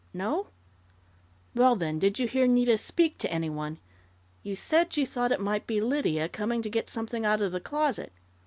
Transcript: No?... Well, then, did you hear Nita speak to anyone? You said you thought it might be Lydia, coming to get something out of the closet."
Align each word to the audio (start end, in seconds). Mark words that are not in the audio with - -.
No?... 0.15 0.47
Well, 1.53 1.75
then, 1.75 1.99
did 1.99 2.17
you 2.17 2.27
hear 2.27 2.47
Nita 2.47 2.79
speak 2.79 3.19
to 3.19 3.31
anyone? 3.31 3.77
You 4.41 4.55
said 4.55 4.97
you 4.97 5.05
thought 5.05 5.31
it 5.31 5.39
might 5.39 5.67
be 5.67 5.79
Lydia, 5.79 6.27
coming 6.27 6.63
to 6.63 6.71
get 6.71 6.89
something 6.89 7.23
out 7.23 7.39
of 7.39 7.51
the 7.51 7.59
closet." 7.61 8.11